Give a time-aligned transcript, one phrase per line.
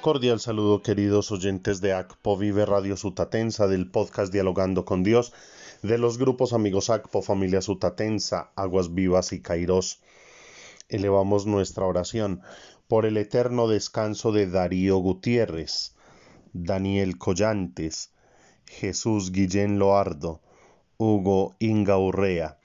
[0.00, 5.34] Cordial saludo queridos oyentes de ACPO Vive Radio Sutatensa del podcast Dialogando con Dios
[5.82, 10.00] de los grupos amigos ACPO Familia Sutatensa, Aguas Vivas y Cairós.
[10.88, 12.40] Elevamos nuestra oración
[12.88, 15.94] por el eterno descanso de Darío Gutiérrez,
[16.54, 18.14] Daniel Collantes,
[18.64, 20.40] Jesús Guillén Loardo,
[20.96, 22.58] Hugo Inga Urrea,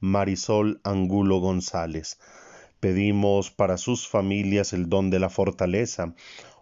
[0.00, 2.18] Marisol Angulo González.
[2.80, 6.14] Pedimos para sus familias el don de la fortaleza,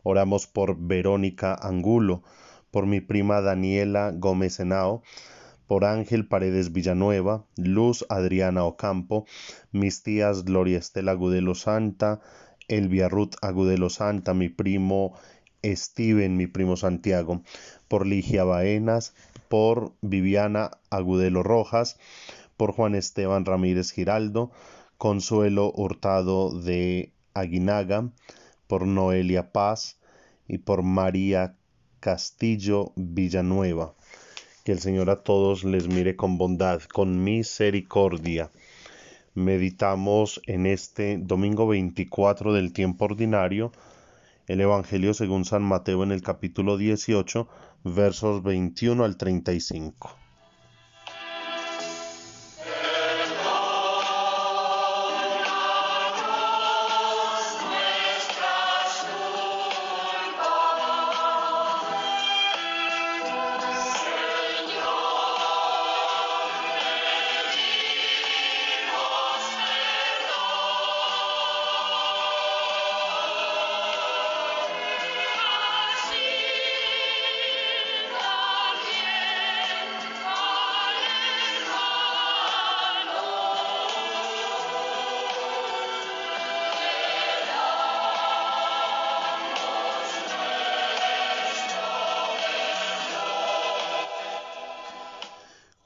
[0.03, 2.23] Oramos por Verónica Angulo,
[2.71, 5.03] por mi prima Daniela Gómez Henao,
[5.67, 9.25] por Ángel Paredes Villanueva, Luz Adriana Ocampo,
[9.73, 12.21] mis tías Gloria Estela Agudelo Santa,
[12.69, 15.13] Elvia Ruth Agudelo Santa, mi primo
[15.65, 17.43] Steven, mi primo Santiago,
[17.89, 19.15] por Ligia Baenas,
[19.49, 21.99] por Viviana Agudelo Rojas,
[22.57, 24.51] por Juan Esteban Ramírez Giraldo,
[24.99, 28.11] Consuelo Hurtado de Aguinaga,
[28.71, 29.99] por Noelia Paz
[30.47, 31.57] y por María
[31.99, 33.95] Castillo Villanueva.
[34.65, 38.49] Que el Señor a todos les mire con bondad, con misericordia.
[39.35, 43.73] Meditamos en este domingo 24 del tiempo ordinario
[44.47, 47.49] el Evangelio según San Mateo en el capítulo 18,
[47.83, 50.20] versos 21 al 35.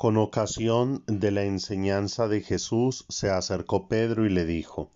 [0.05, 4.91] Con ocasión de la enseñanza de Jesús se acercó Pedro y le dijo,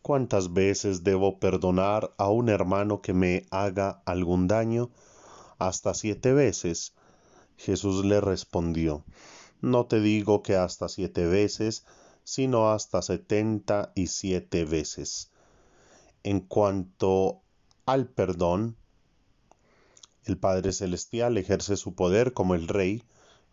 [0.00, 4.92] ¿Cuántas veces debo perdonar a un hermano que me haga algún daño?
[5.58, 6.94] Hasta siete veces.
[7.56, 9.04] Jesús le respondió,
[9.60, 11.84] No te digo que hasta siete veces,
[12.22, 15.32] sino hasta setenta y siete veces.
[16.22, 17.42] En cuanto
[17.86, 18.76] al perdón,
[20.26, 23.02] el Padre Celestial ejerce su poder como el Rey,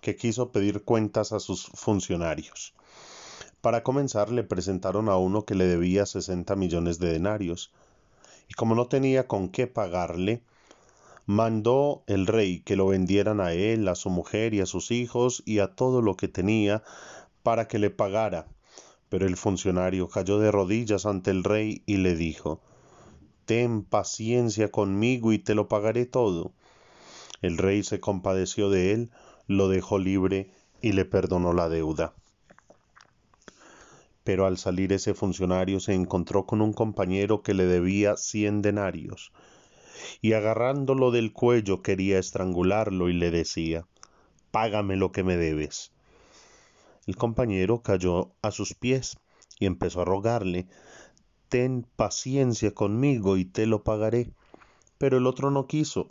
[0.01, 2.73] que quiso pedir cuentas a sus funcionarios.
[3.61, 7.71] Para comenzar le presentaron a uno que le debía 60 millones de denarios,
[8.47, 10.41] y como no tenía con qué pagarle,
[11.25, 15.43] mandó el rey que lo vendieran a él, a su mujer y a sus hijos
[15.45, 16.81] y a todo lo que tenía
[17.43, 18.47] para que le pagara.
[19.09, 22.61] Pero el funcionario cayó de rodillas ante el rey y le dijo,
[23.45, 26.53] Ten paciencia conmigo y te lo pagaré todo.
[27.41, 29.11] El rey se compadeció de él,
[29.49, 32.13] lo dejó libre y le perdonó la deuda.
[34.23, 39.33] Pero al salir ese funcionario se encontró con un compañero que le debía cien denarios,
[40.21, 43.87] y agarrándolo del cuello quería estrangularlo y le decía
[44.51, 45.93] Págame lo que me debes.
[47.07, 49.17] El compañero cayó a sus pies
[49.59, 50.67] y empezó a rogarle
[51.49, 54.31] Ten paciencia conmigo y te lo pagaré.
[54.99, 56.07] Pero el otro no quiso,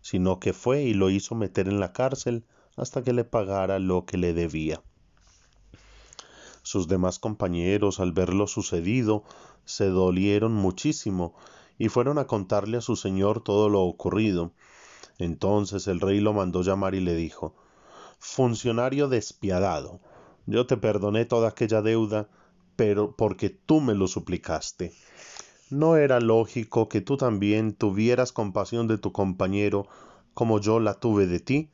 [0.00, 2.46] sino que fue y lo hizo meter en la cárcel
[2.76, 4.82] hasta que le pagara lo que le debía.
[6.62, 9.24] Sus demás compañeros, al ver lo sucedido,
[9.64, 11.34] se dolieron muchísimo
[11.78, 14.52] y fueron a contarle a su señor todo lo ocurrido.
[15.18, 17.54] Entonces el rey lo mandó llamar y le dijo
[18.18, 20.00] Funcionario despiadado,
[20.46, 22.28] yo te perdoné toda aquella deuda,
[22.76, 24.92] pero porque tú me lo suplicaste.
[25.70, 29.88] ¿No era lógico que tú también tuvieras compasión de tu compañero
[30.34, 31.70] como yo la tuve de ti?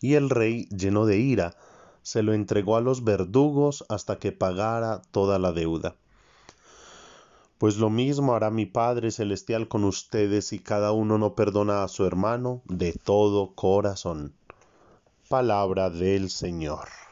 [0.00, 1.56] Y el rey, lleno de ira,
[2.02, 5.96] se lo entregó a los verdugos hasta que pagara toda la deuda.
[7.58, 11.88] Pues lo mismo hará mi Padre Celestial con ustedes si cada uno no perdona a
[11.88, 14.34] su hermano de todo corazón.
[15.28, 17.05] Palabra del Señor.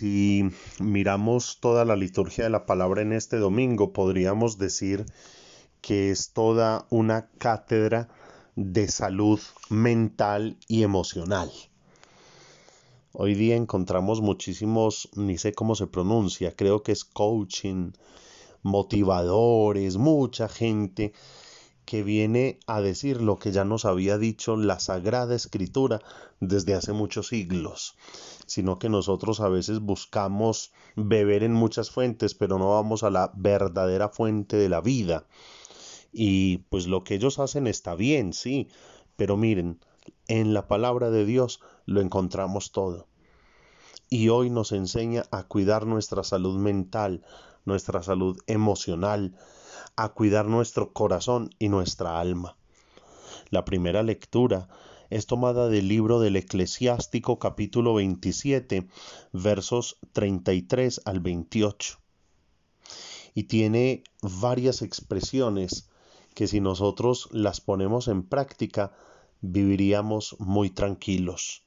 [0.00, 5.04] Si miramos toda la liturgia de la palabra en este domingo, podríamos decir
[5.82, 8.08] que es toda una cátedra
[8.56, 9.38] de salud
[9.68, 11.52] mental y emocional.
[13.12, 17.92] Hoy día encontramos muchísimos, ni sé cómo se pronuncia, creo que es coaching,
[18.62, 21.12] motivadores, mucha gente
[21.90, 26.00] que viene a decir lo que ya nos había dicho la Sagrada Escritura
[26.38, 27.96] desde hace muchos siglos,
[28.46, 33.32] sino que nosotros a veces buscamos beber en muchas fuentes, pero no vamos a la
[33.34, 35.26] verdadera fuente de la vida.
[36.12, 38.68] Y pues lo que ellos hacen está bien, sí,
[39.16, 39.80] pero miren,
[40.28, 43.08] en la palabra de Dios lo encontramos todo.
[44.08, 47.24] Y hoy nos enseña a cuidar nuestra salud mental,
[47.64, 49.34] nuestra salud emocional,
[50.02, 52.56] a cuidar nuestro corazón y nuestra alma.
[53.50, 54.68] La primera lectura
[55.10, 58.88] es tomada del libro del Eclesiástico capítulo 27
[59.32, 61.98] versos 33 al 28
[63.34, 65.88] y tiene varias expresiones
[66.34, 68.92] que si nosotros las ponemos en práctica
[69.42, 71.62] viviríamos muy tranquilos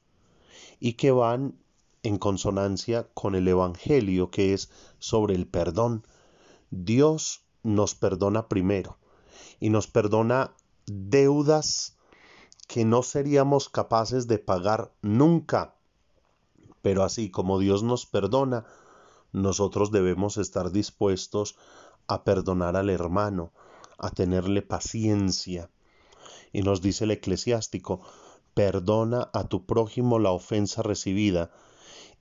[0.80, 1.56] y que van
[2.02, 6.06] en consonancia con el Evangelio que es sobre el perdón.
[6.70, 8.98] Dios nos perdona primero
[9.60, 10.54] y nos perdona
[10.86, 11.98] deudas
[12.68, 15.76] que no seríamos capaces de pagar nunca.
[16.82, 18.66] Pero así como Dios nos perdona,
[19.32, 21.58] nosotros debemos estar dispuestos
[22.08, 23.52] a perdonar al hermano,
[23.98, 25.70] a tenerle paciencia.
[26.52, 28.02] Y nos dice el eclesiástico,
[28.54, 31.52] perdona a tu prójimo la ofensa recibida,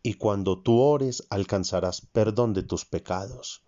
[0.03, 3.63] y cuando tú ores alcanzarás perdón de tus pecados.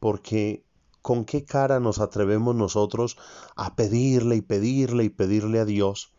[0.00, 0.64] Porque
[1.04, 3.18] ¿con qué cara nos atrevemos nosotros
[3.56, 6.14] a pedirle y pedirle y pedirle a Dios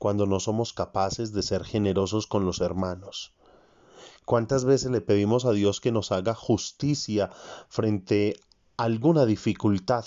[0.00, 3.34] cuando no somos capaces de ser generosos con los hermanos?
[4.24, 7.30] ¿Cuántas veces le pedimos a Dios que nos haga justicia
[7.68, 8.34] frente
[8.76, 10.04] a alguna dificultad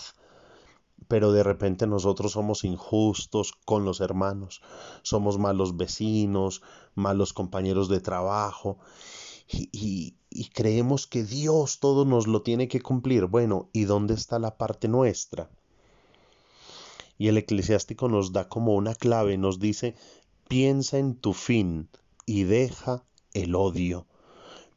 [1.08, 4.62] pero de repente nosotros somos injustos con los hermanos,
[5.02, 6.62] somos malos vecinos,
[6.94, 8.80] malos compañeros de trabajo
[9.48, 10.19] y,
[10.54, 13.26] creemos que Dios todo nos lo tiene que cumplir.
[13.26, 15.50] Bueno, ¿y dónde está la parte nuestra?
[17.18, 19.96] Y el eclesiástico nos da como una clave, nos dice,
[20.48, 21.90] piensa en tu fin
[22.26, 23.04] y deja
[23.34, 24.06] el odio.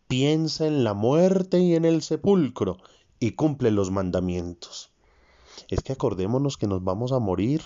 [0.08, 2.78] Piensa en la muerte y en el sepulcro
[3.20, 4.92] y cumple los mandamientos
[5.68, 7.62] es que acordémonos que nos vamos a morir,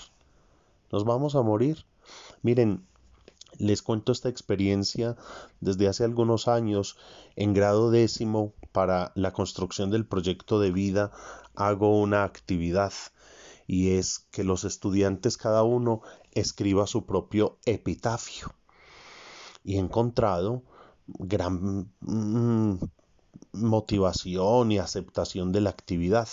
[0.92, 1.86] nos vamos a morir.
[2.42, 2.86] Miren,
[3.58, 5.16] les cuento esta experiencia
[5.60, 6.96] desde hace algunos años
[7.36, 11.12] en grado décimo para la construcción del proyecto de vida
[11.54, 12.92] hago una actividad
[13.66, 18.54] y es que los estudiantes cada uno escriba su propio epitafio.
[19.64, 20.62] Y he encontrado
[21.06, 22.78] gran mm,
[23.52, 26.28] motivación y aceptación de la actividad.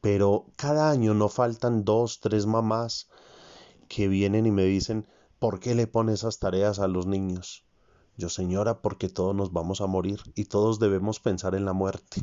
[0.00, 3.08] Pero cada año no faltan dos, tres mamás
[3.88, 5.06] que vienen y me dicen,
[5.38, 7.64] ¿por qué le pone esas tareas a los niños?
[8.16, 12.22] Yo, señora, porque todos nos vamos a morir y todos debemos pensar en la muerte.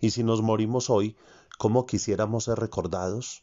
[0.00, 1.16] Y si nos morimos hoy,
[1.58, 3.42] ¿cómo quisiéramos ser recordados?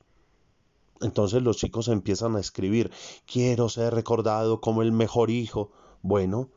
[1.02, 2.92] Entonces los chicos empiezan a escribir,
[3.26, 5.72] quiero ser recordado como el mejor hijo.
[6.02, 6.50] Bueno,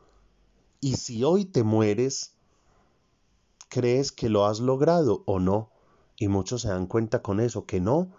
[0.81, 2.33] ¿y si hoy te mueres,
[3.69, 5.71] crees que lo has logrado o no?
[6.17, 8.11] Y muchos se dan cuenta con eso, que no,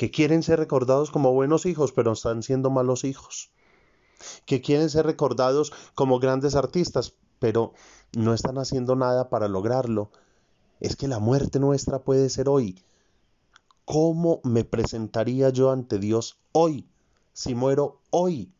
[0.00, 3.50] que quieren ser recordados como buenos hijos, pero están siendo malos hijos.
[4.46, 7.74] Que quieren ser recordados como grandes artistas, pero
[8.16, 10.10] no están haciendo nada para lograrlo.
[10.80, 12.82] Es que la muerte nuestra puede ser hoy.
[13.84, 16.88] ¿Cómo me presentaría yo ante Dios hoy?
[17.34, 18.50] Si muero hoy.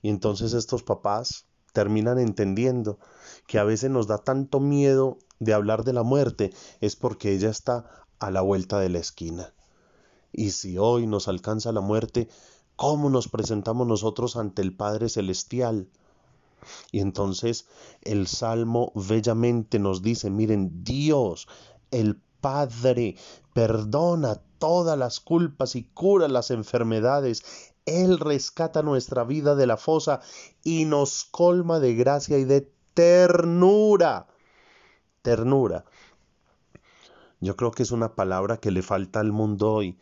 [0.00, 1.44] Y entonces estos papás
[1.74, 2.98] terminan entendiendo
[3.46, 7.50] que a veces nos da tanto miedo de hablar de la muerte es porque ella
[7.50, 9.52] está a la vuelta de la esquina.
[10.32, 12.28] Y si hoy nos alcanza la muerte,
[12.76, 15.88] ¿cómo nos presentamos nosotros ante el Padre Celestial?
[16.92, 17.66] Y entonces
[18.02, 21.48] el Salmo bellamente nos dice, miren, Dios,
[21.90, 23.16] el Padre,
[23.52, 27.42] perdona todas las culpas y cura las enfermedades.
[27.86, 30.20] Él rescata nuestra vida de la fosa
[30.62, 34.26] y nos colma de gracia y de ternura
[35.22, 35.84] ternura.
[37.40, 39.98] Yo creo que es una palabra que le falta al mundo hoy.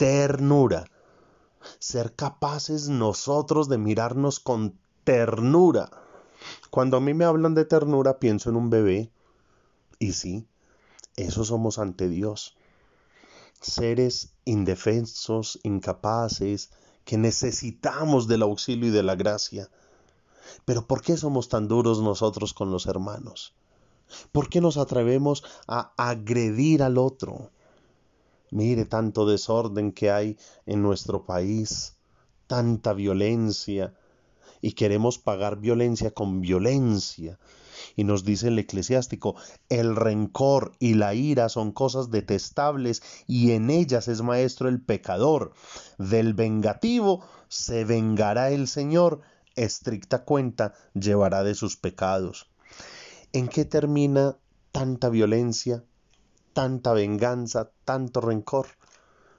[0.00, 0.86] Ternura.
[1.78, 5.90] Ser capaces nosotros de mirarnos con ternura.
[6.70, 9.10] Cuando a mí me hablan de ternura pienso en un bebé.
[9.98, 10.46] Y sí,
[11.16, 12.56] eso somos ante Dios.
[13.60, 16.70] Seres indefensos, incapaces,
[17.04, 19.68] que necesitamos del auxilio y de la gracia.
[20.64, 23.52] Pero ¿por qué somos tan duros nosotros con los hermanos?
[24.32, 27.50] ¿Por qué nos atrevemos a agredir al otro?
[28.50, 31.96] Mire tanto desorden que hay en nuestro país,
[32.46, 33.94] tanta violencia.
[34.62, 37.38] y queremos pagar violencia con violencia.
[37.96, 39.34] Y nos dice el eclesiástico,
[39.70, 45.54] el rencor y la ira son cosas detestables y en ellas es maestro el pecador.
[45.96, 49.22] Del vengativo se vengará el Señor,
[49.56, 52.50] estricta cuenta llevará de sus pecados.
[53.32, 54.36] ¿En qué termina
[54.72, 55.84] tanta violencia,
[56.52, 58.66] tanta venganza, tanto rencor?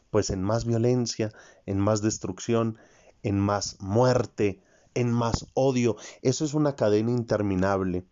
[0.10, 1.32] Pues en más violencia,
[1.66, 2.78] en más destrucción,
[3.24, 4.62] en más muerte,
[4.94, 5.96] en más odio.
[6.22, 8.06] Eso es una cadena interminable.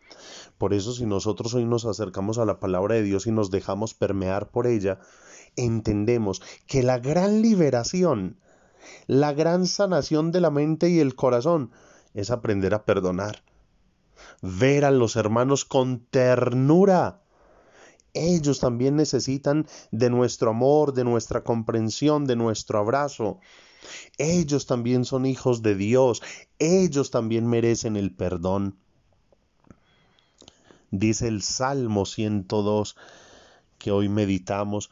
[0.58, 3.94] Por eso si nosotros hoy nos acercamos a la palabra de Dios y nos dejamos
[3.94, 5.00] permear por ella,
[5.56, 8.39] entendemos que la gran liberación,
[9.08, 11.72] la gran sanación de la mente y el corazón
[12.13, 13.44] es aprender a perdonar.
[14.41, 17.19] Ver a los hermanos con ternura.
[18.13, 23.39] Ellos también necesitan de nuestro amor, de nuestra comprensión, de nuestro abrazo.
[24.18, 26.22] Ellos también son hijos de Dios.
[26.58, 28.78] Ellos también merecen el perdón.
[30.92, 32.96] Dice el Salmo 102
[33.78, 34.89] que hoy meditamos.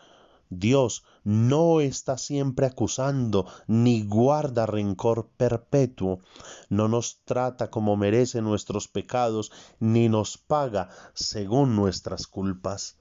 [0.49, 6.21] Dios no está siempre acusando ni guarda rencor perpetuo,
[6.69, 12.97] no nos trata como merece nuestros pecados, ni nos paga según nuestras culpas.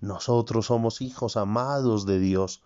[0.00, 2.62] Nosotros somos hijos amados de Dios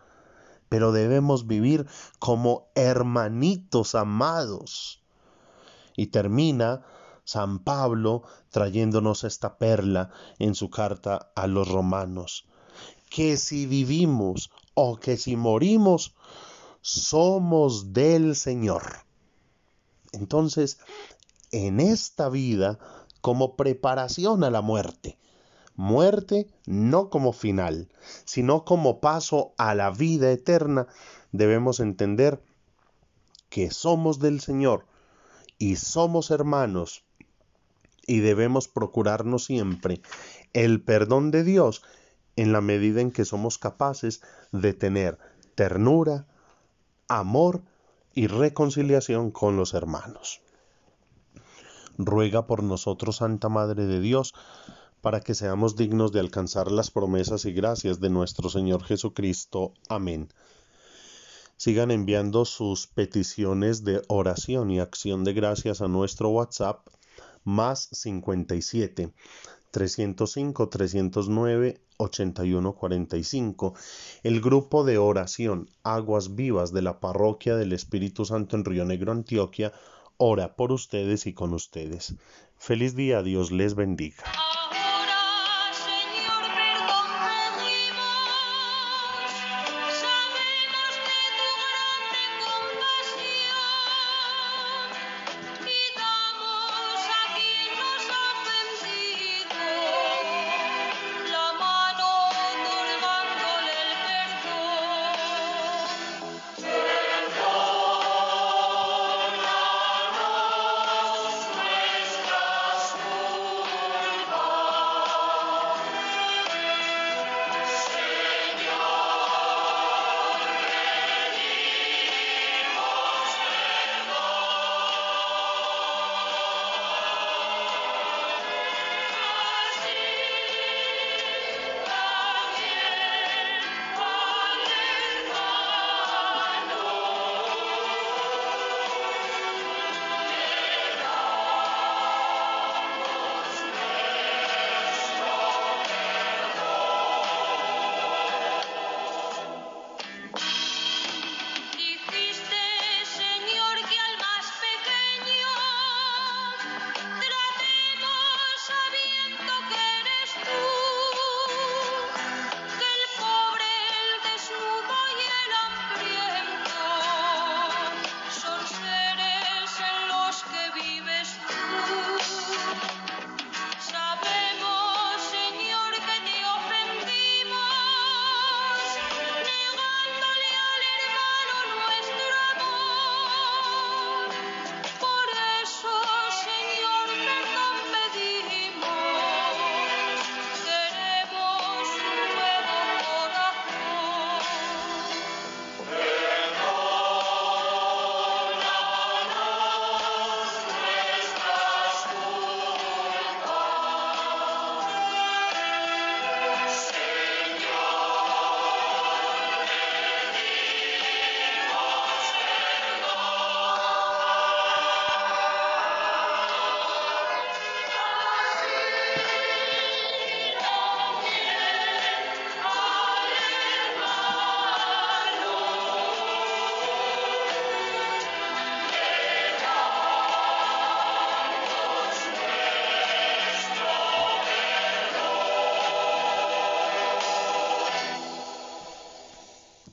[0.74, 1.86] pero debemos vivir
[2.18, 5.02] como hermanitos amados.
[5.96, 6.84] Y termina
[7.24, 10.10] San Pablo trayéndonos esta perla
[10.40, 12.46] en su carta a los romanos,
[13.08, 16.16] que si vivimos o que si morimos,
[16.80, 18.82] somos del Señor.
[20.10, 20.78] Entonces,
[21.52, 22.80] en esta vida,
[23.20, 25.18] como preparación a la muerte,
[25.76, 27.88] muerte no como final,
[28.24, 30.86] sino como paso a la vida eterna,
[31.32, 32.40] debemos entender
[33.48, 34.86] que somos del Señor
[35.58, 37.04] y somos hermanos
[38.06, 40.00] y debemos procurarnos siempre
[40.52, 41.82] el perdón de Dios
[42.36, 45.18] en la medida en que somos capaces de tener
[45.54, 46.26] ternura,
[47.08, 47.62] amor
[48.12, 50.40] y reconciliación con los hermanos.
[51.96, 54.34] Ruega por nosotros, Santa Madre de Dios,
[55.04, 59.74] para que seamos dignos de alcanzar las promesas y gracias de nuestro Señor Jesucristo.
[59.90, 60.30] Amén.
[61.58, 66.88] Sigan enviando sus peticiones de oración y acción de gracias a nuestro WhatsApp
[67.44, 69.12] más 57
[69.70, 73.74] 305 309 8145.
[74.22, 79.12] El grupo de oración Aguas Vivas de la Parroquia del Espíritu Santo en Río Negro,
[79.12, 79.74] Antioquia,
[80.16, 82.14] ora por ustedes y con ustedes.
[82.56, 84.24] Feliz día, Dios les bendiga.